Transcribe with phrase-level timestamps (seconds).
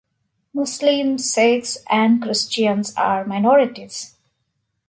[0.51, 4.15] Muslims, Sikhs and Christians are minorities.